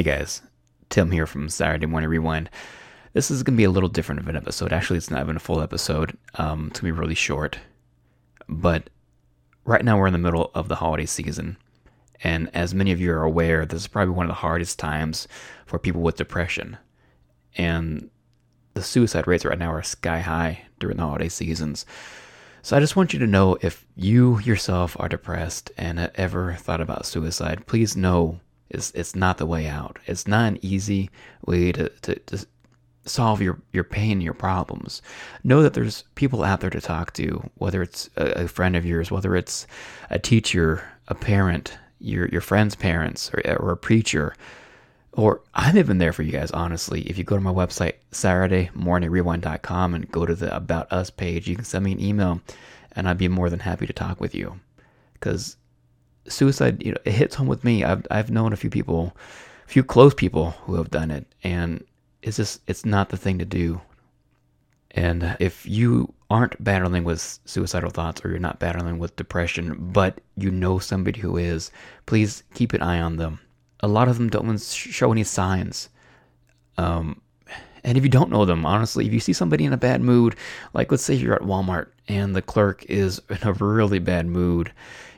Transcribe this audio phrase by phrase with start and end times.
[0.00, 0.40] Hey guys,
[0.88, 2.48] Tim here from Saturday Morning Rewind.
[3.12, 4.72] This is going to be a little different of an episode.
[4.72, 6.16] Actually, it's not even a full episode.
[6.36, 7.58] Um, it's going to be really short.
[8.48, 8.88] But
[9.66, 11.58] right now, we're in the middle of the holiday season.
[12.24, 15.28] And as many of you are aware, this is probably one of the hardest times
[15.66, 16.78] for people with depression.
[17.58, 18.08] And
[18.72, 21.84] the suicide rates right now are sky high during the holiday seasons.
[22.62, 26.80] So I just want you to know if you yourself are depressed and ever thought
[26.80, 28.40] about suicide, please know
[28.70, 29.98] it's, it's not the way out.
[30.06, 31.10] It's not an easy
[31.44, 32.46] way to, to, to
[33.04, 35.02] solve your, your pain, your problems.
[35.42, 38.86] Know that there's people out there to talk to, whether it's a, a friend of
[38.86, 39.66] yours, whether it's
[40.08, 44.34] a teacher, a parent, your, your friend's parents, or, or a preacher,
[45.12, 47.02] or I'm even there for you guys, honestly.
[47.02, 51.56] If you go to my website, SaturdayMorningRewind.com, and go to the About Us page, you
[51.56, 52.40] can send me an email,
[52.92, 54.60] and I'd be more than happy to talk with you.
[55.14, 55.56] Because
[56.30, 57.84] suicide, you know, it hits home with me.
[57.84, 59.16] I've I've known a few people,
[59.66, 61.84] a few close people who have done it, and
[62.22, 63.80] it's just it's not the thing to do.
[64.92, 70.20] And if you aren't battling with suicidal thoughts or you're not battling with depression, but
[70.36, 71.70] you know somebody who is,
[72.06, 73.40] please keep an eye on them.
[73.80, 75.88] A lot of them don't show any signs.
[76.76, 77.20] Um,
[77.84, 80.36] and if you don't know them, honestly, if you see somebody in a bad mood,
[80.74, 84.72] like let's say you're at Walmart and the clerk is in a really bad mood,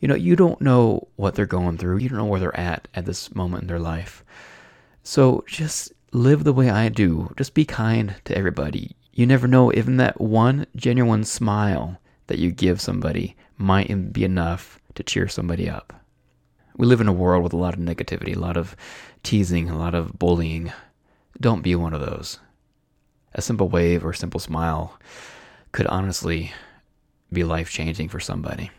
[0.00, 1.98] you know, you don't know what they're going through.
[1.98, 4.24] You don't know where they're at at this moment in their life.
[5.02, 7.32] So just live the way I do.
[7.36, 8.96] Just be kind to everybody.
[9.12, 14.78] You never know, even that one genuine smile that you give somebody might be enough
[14.94, 15.92] to cheer somebody up.
[16.76, 18.76] We live in a world with a lot of negativity, a lot of
[19.22, 20.72] teasing, a lot of bullying.
[21.40, 22.38] Don't be one of those.
[23.36, 24.98] A simple wave or a simple smile
[25.70, 26.52] could honestly
[27.30, 28.70] be life changing for somebody.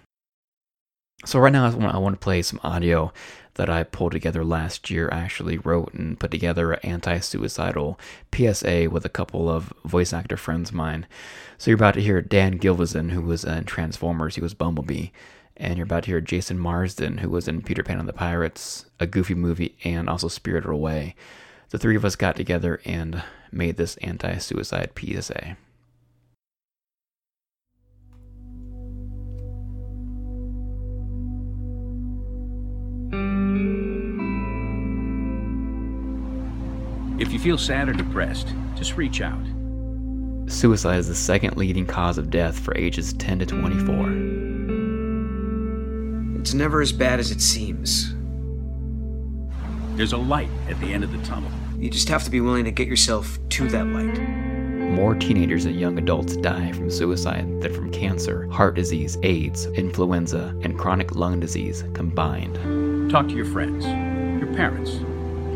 [1.26, 3.14] So right now I want, to play some audio
[3.54, 5.10] that I pulled together last year.
[5.12, 8.00] I actually wrote and put together an anti-suicidal
[8.34, 11.06] PSA with a couple of voice actor friends of mine.
[11.60, 14.36] So you're about to hear Dan Gilvezan, who was in Transformers.
[14.36, 15.08] He was Bumblebee.
[15.56, 18.86] And you're about to hear Jason Marsden, who was in Peter Pan and the Pirates,
[19.00, 21.16] a goofy movie, and also Spirited Away.
[21.70, 25.58] The three of us got together and made this anti-suicide PSA.
[37.20, 39.44] If you feel sad or depressed, just reach out.
[40.46, 46.40] Suicide is the second leading cause of death for ages 10 to 24.
[46.40, 48.14] It's never as bad as it seems.
[49.98, 51.50] There's a light at the end of the tunnel.
[51.80, 54.20] You just have to be willing to get yourself to that light.
[54.92, 60.56] More teenagers and young adults die from suicide than from cancer, heart disease, AIDS, influenza,
[60.62, 63.10] and chronic lung disease combined.
[63.10, 63.86] Talk to your friends,
[64.40, 65.00] your parents,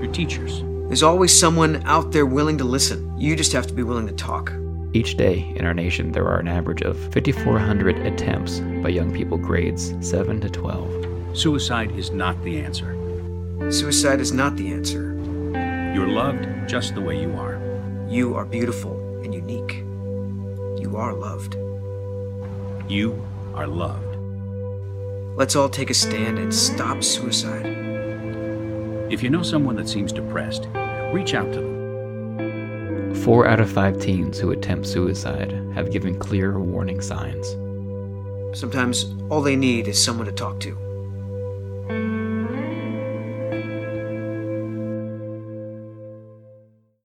[0.01, 0.63] your teachers.
[0.87, 3.15] There's always someone out there willing to listen.
[3.19, 4.51] You just have to be willing to talk.
[4.93, 9.37] Each day in our nation, there are an average of 5,400 attempts by young people
[9.37, 11.37] grades 7 to 12.
[11.37, 12.97] Suicide is not the answer.
[13.71, 15.15] Suicide is not the answer.
[15.95, 17.57] You're loved just the way you are.
[18.09, 19.75] You are beautiful and unique.
[20.81, 21.55] You are loved.
[22.91, 24.17] You are loved.
[25.37, 27.65] Let's all take a stand and stop suicide.
[29.09, 30.67] If you know someone that seems depressed,
[31.13, 33.15] reach out to them.
[33.23, 37.47] Four out of five teens who attempt suicide have given clear warning signs.
[38.53, 40.90] Sometimes all they need is someone to talk to.